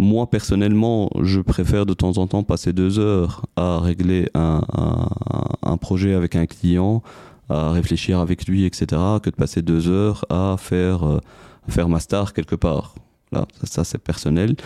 [0.00, 4.62] Moi, personnellement, je préfère de temps en temps passer deux heures à régler un,
[5.78, 7.02] projet avec un client,
[7.50, 8.86] à réfléchir avec lui, etc.,
[9.22, 11.20] que de passer deux heures à faire, euh,
[11.68, 12.94] faire ma star quelque part.
[13.32, 14.56] Là, ça, c'est personnel.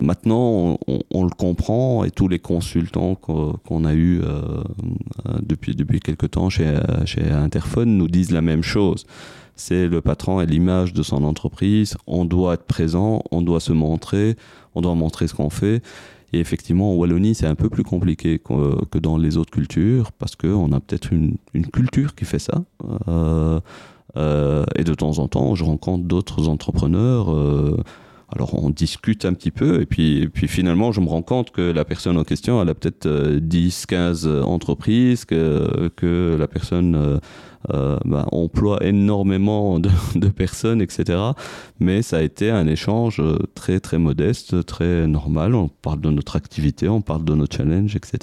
[0.00, 4.62] Maintenant, on, le comprend et tous les consultants qu'on a eus euh,
[5.42, 9.04] depuis, depuis quelques temps chez, chez Interphone nous disent la même chose
[9.56, 11.96] c'est le patron et l'image de son entreprise.
[12.06, 14.36] On doit être présent, on doit se montrer,
[14.74, 15.82] on doit montrer ce qu'on fait.
[16.34, 20.34] Et effectivement, en Wallonie, c'est un peu plus compliqué que, dans les autres cultures parce
[20.34, 21.36] qu'on a peut-être une,
[21.72, 22.64] culture qui fait ça.
[23.06, 23.60] Euh,
[24.16, 27.28] euh, et de temps en temps, je rencontre d'autres entrepreneurs.
[28.34, 31.62] Euh, alors on discute un petit peu et puis, finalement je me rends compte que
[31.62, 37.20] la personne en question elle a peut-être 10, 15 entreprises, que, la personne
[37.72, 39.88] euh, bah, emploie énormément de,
[40.36, 41.18] personnes, etc.
[41.80, 45.54] Mais ça a été un échange euh, très très modeste, très normal.
[45.54, 48.18] On parle de notre activité, on parle de nos challenges, etc.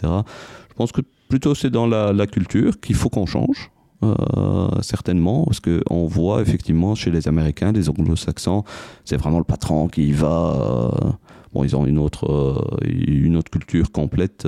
[0.69, 3.71] Je pense que plutôt c'est dans la culture qu'il faut qu'on change.
[4.03, 8.63] Euh, certainement, parce qu'on voit effectivement chez les Américains, les Anglo-Saxons,
[9.05, 10.55] c'est vraiment le patron qui va.
[10.55, 11.11] Euh,
[11.53, 14.47] bon, ils ont une autre, euh, une autre culture complète.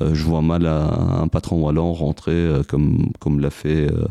[0.00, 4.06] Euh, je vois mal un, patron wallon rentrer euh, comme, comme l'a fait euh,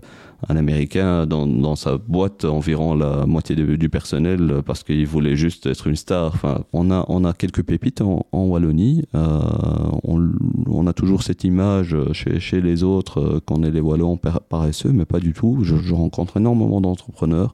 [0.49, 5.67] un Américain dans, dans, sa boîte environ la moitié du personnel parce qu'il voulait juste
[5.67, 6.33] être une star.
[6.33, 9.03] Enfin, on a on a quelques pépites en, Wallonie.
[9.13, 15.05] on, a toujours cette image chez, chez les autres qu'on est les Wallons paresseux, mais
[15.05, 15.59] pas du tout.
[15.61, 17.53] Je rencontre énormément d'entrepreneurs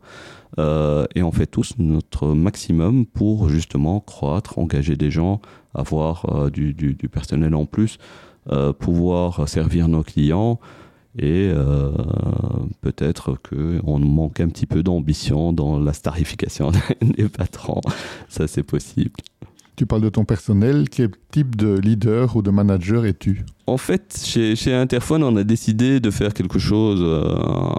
[0.57, 5.41] et on fait tous notre maximum pour justement croître, engager des gens
[5.77, 7.97] avoir euh, du, personnel en plus,
[8.51, 10.59] euh, pouvoir servir nos clients
[11.17, 11.91] et euh,
[12.81, 17.81] peut-être qu'on manque un petit peu d'ambition dans la starification des patrons.
[18.29, 19.11] Ça, c'est possible.
[19.77, 20.89] Tu parles de ton personnel.
[20.89, 23.45] Quel type de leader ou de manager es-tu?
[23.67, 27.01] En fait, chez, chez, Interphone, on a décidé de faire quelque chose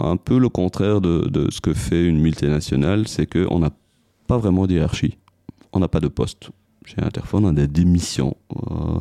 [0.00, 3.06] un peu le contraire de, de ce que fait une multinationale.
[3.08, 3.70] C'est qu'on n'a
[4.26, 5.18] pas vraiment d'hierarchie.
[5.72, 6.50] On n'a pas de poste
[6.88, 8.98] chez Interphone, on a des missions, euh,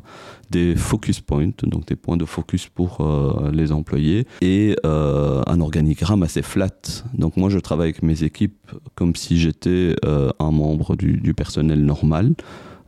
[0.49, 5.61] des focus points, donc des points de focus pour euh, les employés, et euh, un
[5.61, 6.69] organigramme assez flat.
[7.13, 11.83] Donc moi, je travaille avec mes équipes comme si j'étais un membre du, du personnel
[11.85, 12.33] normal.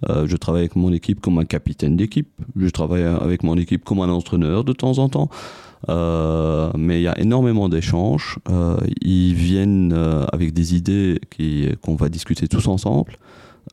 [0.07, 2.29] Je travaille avec mon équipe comme un capitaine d'équipe.
[2.55, 5.29] Je travaille avec mon équipe comme un entraîneur de temps en temps.
[5.88, 8.38] Euh, mais il y a énormément d'échanges.
[8.49, 11.19] Euh, ils viennent euh, avec des idées
[11.81, 13.17] qu'on va discuter tous ensemble.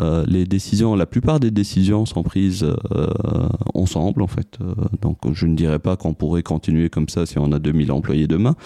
[0.02, 4.58] Euh, les décisions, la plupart des décisions sont prises euh, ensemble en fait.
[4.60, 7.92] Euh, donc je ne dirais pas qu'on pourrait continuer comme ça si on a 2000
[7.92, 8.56] employés demain.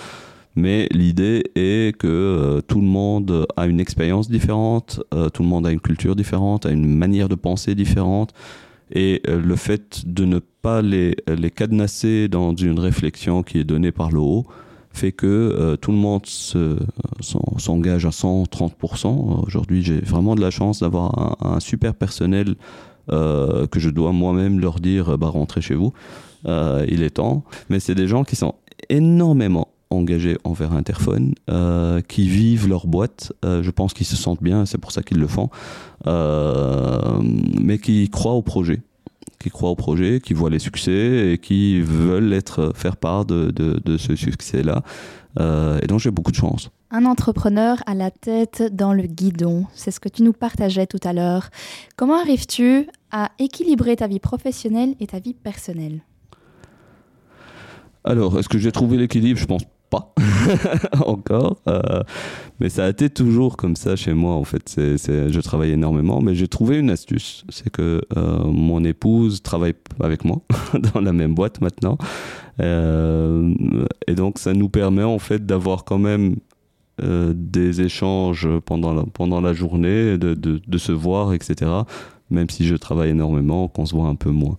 [0.56, 5.00] Mais l'idée est que tout le monde a une expérience différente,
[5.32, 8.32] tout le monde a une culture différente, a une manière de penser différente.
[8.92, 11.14] Et le fait de ne pas les,
[11.54, 14.46] cadenasser dans une réflexion qui est donnée par le haut,
[14.92, 19.46] fait que euh, tout le monde s'engage à 130%.
[19.46, 22.56] Aujourd'hui, j'ai vraiment de la chance d'avoir un, super personnel
[23.12, 25.92] euh, que je dois moi-même leur dire bah, rentrez chez vous,
[26.46, 27.44] euh, il est temps.
[27.68, 28.54] Mais c'est des gens qui sont
[28.88, 31.34] énormément engagés envers Interphone,
[32.08, 33.32] qui vivent leur boîte.
[33.42, 35.50] je pense qu'ils se sentent bien, c'est pour ça qu'ils le font,
[37.60, 38.82] mais qui croient au projet
[39.40, 43.50] qui croient au projet, qui voient les succès et qui veulent être, faire part de,
[43.50, 44.82] de, ce succès-là.
[45.38, 46.70] Euh, et donc j'ai beaucoup de chance.
[46.90, 51.00] Un entrepreneur à la tête dans le guidon, c'est ce que tu nous partageais tout
[51.04, 51.48] à l'heure.
[51.96, 56.02] Comment arrives-tu à équilibrer ta vie professionnelle et ta vie personnelle?
[58.04, 59.38] Alors, est-ce que j'ai trouvé l'équilibre?
[59.38, 60.14] Je pense pas
[61.06, 61.58] encore.
[61.68, 62.02] Euh,
[62.60, 64.74] mais ça a été toujours comme ça chez moi, en fait.
[64.76, 67.44] Je travaille énormément, mais j'ai trouvé une astuce.
[67.48, 70.40] C'est que euh, mon épouse travaille avec moi
[70.94, 71.98] dans la même boîte maintenant.
[72.60, 73.52] Euh,
[74.06, 76.36] et donc, ça nous permet, en fait, d'avoir quand même
[77.02, 81.70] des échanges pendant la, journée, de, de se voir, etc.
[82.28, 84.58] Même si je travaille énormément, qu'on se voit un peu moins.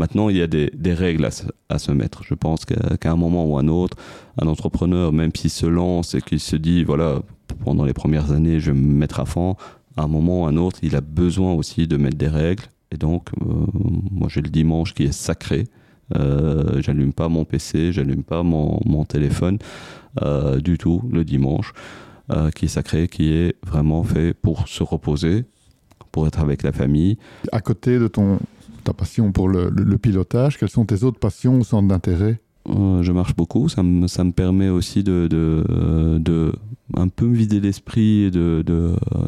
[0.00, 1.28] Maintenant, il y a des, règles
[1.68, 2.24] à se, mettre.
[2.24, 3.98] Je pense qu'à un moment ou un autre,
[4.40, 7.20] un entrepreneur, même s'il se lance et qu'il se dit, voilà,
[7.66, 9.56] pendant les premières années, je vais me mettre à fond,
[9.98, 12.62] à un moment ou un autre, il a besoin aussi de mettre des règles.
[12.90, 13.44] Et donc, euh,
[14.10, 15.66] moi, j'ai le dimanche qui est sacré.
[16.16, 19.58] Euh, j'allume pas mon PC, j'allume pas mon, mon téléphone
[20.62, 21.74] du tout le dimanche,
[22.54, 25.44] qui est sacré, qui est vraiment fait pour se reposer,
[26.10, 27.18] pour être avec la famille.
[27.52, 28.38] À côté de ton,
[28.82, 32.40] ta passion pour le, pilotage, quelles sont tes autres passions ou centres d'intérêt?
[32.68, 33.68] Euh, je marche beaucoup.
[33.68, 36.52] Ça me, ça me permet aussi de, de, de
[36.96, 38.64] un peu me vider l'esprit et de,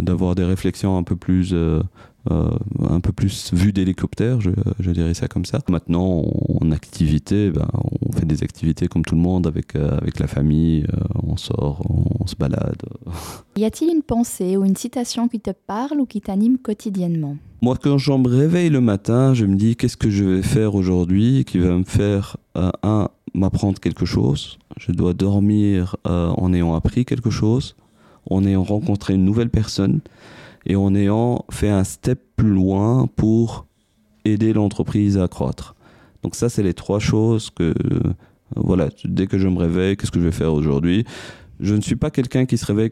[0.01, 1.83] d'avoir des réflexions un peu plus, euh,
[2.31, 2.51] euh,
[2.89, 5.61] un peu plus vues d'hélicoptère, je, je, dirais ça comme ça.
[5.69, 6.25] Maintenant,
[6.61, 7.69] en activité, ben,
[8.01, 10.87] on fait des activités comme tout le monde avec, avec la famille,
[11.23, 12.83] on sort, on, se balade.
[13.57, 17.37] Y a-t-il une pensée ou une citation qui te parle ou qui t'anime quotidiennement?
[17.61, 20.75] Moi, quand je me réveille le matin, je me dis qu'est-ce que je vais faire
[20.75, 26.75] aujourd'hui qui va me faire, un, m'apprendre quelque chose, je dois dormir euh, en ayant
[26.75, 27.77] appris quelque chose,
[28.29, 30.01] en ayant rencontré une nouvelle personne
[30.67, 33.67] et en ayant fait un step plus loin pour
[34.25, 35.75] aider l'entreprise à croître.
[36.23, 38.01] Donc ça, c'est les trois choses que, euh,
[38.55, 41.05] voilà, dès que je me réveille, qu'est-ce que je vais faire aujourd'hui?
[41.61, 42.91] Je ne suis pas quelqu'un qui se réveille,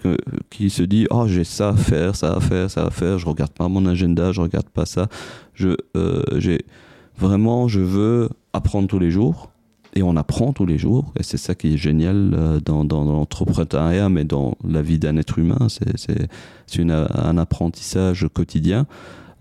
[0.48, 3.26] qui se dit, oh, j'ai ça à faire, ça à faire, ça à faire, je
[3.26, 5.08] regarde pas mon agenda, je regarde pas ça.
[5.54, 6.60] Je, euh, j'ai,
[7.18, 9.49] vraiment, je veux apprendre tous les jours
[9.94, 11.12] et on apprend tous les jours.
[11.18, 15.38] Et c'est ça qui est génial euh, dans, l'entrepreneuriat, mais dans la vie d'un être
[15.38, 15.68] humain.
[15.68, 16.28] C'est
[16.80, 18.86] un apprentissage quotidien.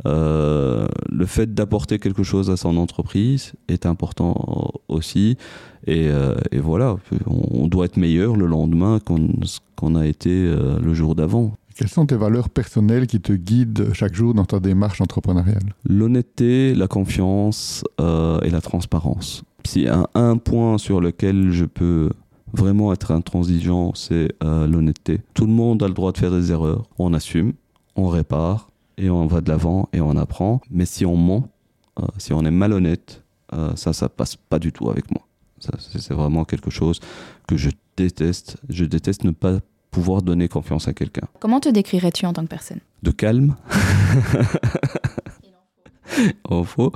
[0.06, 5.38] Euh, le fait d'apporter quelque chose à son entreprise est important aussi.
[5.86, 6.96] Et, euh, et voilà,
[7.28, 9.00] on, doit être meilleur le lendemain
[9.76, 11.54] qu'on a été le jour d'avant.
[11.80, 15.74] Quelles sont tes valeurs personnelles qui te guident chaque jour dans ta démarche entrepreneuriale?
[15.86, 19.46] L'honnêteté, la confiance et la transparence.
[19.64, 22.10] S'il y a un, point sur lequel je peux
[22.52, 25.22] vraiment être intransigeant, c'est euh, l'honnêteté.
[25.34, 26.84] Tout le monde a le droit de faire des erreurs.
[26.98, 27.54] On assume,
[27.96, 30.60] on répare et on va de l'avant et on apprend.
[30.70, 31.48] Mais si on ment,
[31.98, 35.26] euh, si on est malhonnête, euh, ça, ça passe pas du tout avec moi.
[35.78, 37.00] C'est vraiment quelque chose
[37.48, 38.58] que je déteste.
[38.68, 39.60] Je déteste ne pas
[39.92, 41.28] pouvoir donner confiance à quelqu'un.
[41.40, 42.80] Comment te décrirais-tu en tant que personne?
[43.04, 43.56] De calme.
[46.44, 46.92] en faux,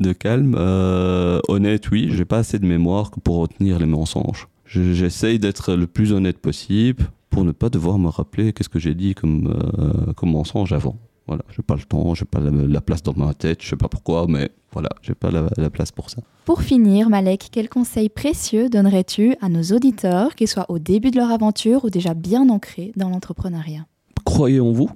[0.00, 0.54] de calme.
[0.58, 4.48] Euh, honnête, oui, j'ai pas assez de mémoire pour retenir les mensonges.
[4.66, 8.94] J'essaye d'être le plus honnête possible pour ne pas devoir me rappeler qu'est-ce que j'ai
[8.94, 10.96] dit comme, euh, comme mensonge avant.
[11.30, 13.86] Voilà, j'ai pas le temps, j'ai pas la, place dans ma tête, je sais pas
[13.86, 16.18] pourquoi, mais voilà, j'ai pas la, la, place pour ça.
[16.44, 21.18] Pour finir, Malek, quels conseils précieux donnerais-tu à nos auditeurs, qu'ils soient au début de
[21.18, 23.86] leur aventure ou déjà bien ancrés dans l'entrepreneuriat?
[24.24, 24.90] Croyez en vous,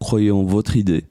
[0.00, 1.04] croyez en votre idée,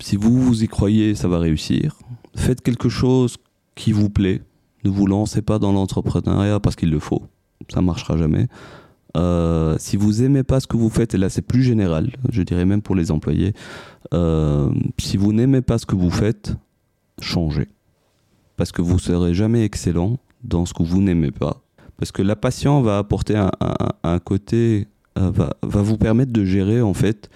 [0.00, 1.98] si vous, vous y croyez, ça va réussir.
[2.34, 3.36] Faites quelque chose
[3.74, 4.40] qui vous plaît.
[4.84, 7.22] Ne vous lancez pas dans l'entrepreneuriat parce qu'il le faut.
[7.68, 8.48] Ça marchera jamais.
[9.16, 12.42] Euh, si vous aimez pas ce que vous faites, et là c'est plus général, je
[12.42, 13.52] dirais même pour les employés,
[14.14, 16.54] euh, si vous n'aimez pas ce que vous faites,
[17.20, 17.68] changez.
[18.56, 21.62] Parce que vous serez jamais excellent dans ce que vous n'aimez pas.
[21.96, 24.86] Parce que la passion va apporter un, côté,
[25.18, 27.28] euh, va, va, vous permettre de gérer en fait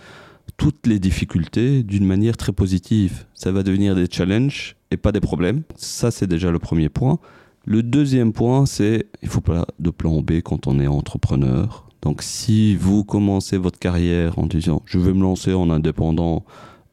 [0.57, 3.25] toutes les difficultés d'une manière très positive.
[3.35, 5.63] Ça va devenir des challenges et pas des problèmes.
[5.77, 7.19] Ça, c'est déjà le premier point.
[7.65, 11.89] Le deuxième point, c'est il faut pas de plan B quand on est entrepreneur.
[12.03, 16.45] Donc, si vous commencez votre carrière en disant je vais me lancer en indépendant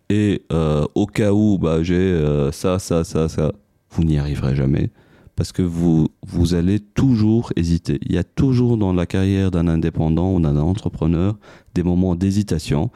[0.10, 3.52] et euh, au cas où bah, j'ai euh, ça, ça, ça, ça,
[3.92, 4.90] vous n'y arriverez jamais
[5.36, 8.00] parce que vous, vous allez toujours hésiter.
[8.04, 11.38] Il y a toujours dans la carrière d'un indépendant ou d'un entrepreneur
[11.74, 12.92] des moments d'hésitation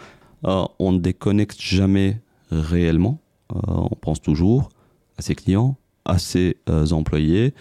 [0.80, 3.20] on ne déconnecte jamais réellement.
[3.54, 4.70] Euh, on pense toujours
[5.18, 7.54] à ses clients, à ses euh, employés,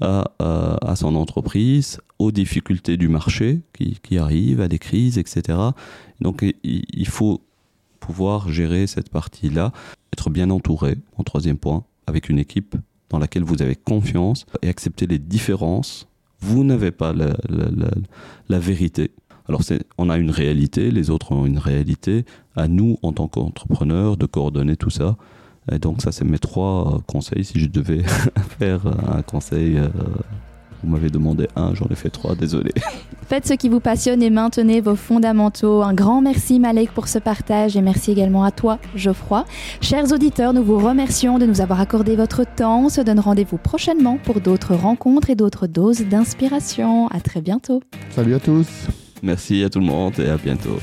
[0.00, 5.58] à, son entreprise, aux difficultés du marché qui, arrivent, à des crises, etc.
[6.20, 7.42] Donc il, faut
[7.98, 9.72] pouvoir gérer cette partie-là,
[10.12, 12.76] être bien entouré, en troisième point, avec une équipe
[13.10, 16.06] dans laquelle vous avez confiance et accepter les différences.
[16.40, 19.10] Vous n'avez pas la vérité.
[19.48, 19.62] Alors
[19.96, 22.24] on a une réalité, les autres ont une réalité.
[22.54, 25.16] À nous, en tant qu'entrepreneurs, de coordonner tout ça.
[25.72, 27.44] Et donc ça, c'est mes trois euh, conseils.
[27.44, 28.02] Si je devais
[28.58, 29.88] faire un conseil, euh,
[30.82, 32.72] vous m'avez demandé un, j'en ai fait trois, désolé.
[33.28, 35.82] Faites ce qui vous passionne et maintenez vos fondamentaux.
[35.82, 39.44] Un grand merci Malek pour ce partage et merci également à toi Geoffroy.
[39.82, 42.86] Chers auditeurs, nous vous remercions de nous avoir accordé votre temps.
[42.86, 47.08] On se donne rendez-vous prochainement pour d'autres rencontres et d'autres doses d'inspiration.
[47.08, 47.82] À très bientôt.
[48.10, 48.66] Salut à tous.
[49.22, 50.78] Merci à tout le monde et à bientôt.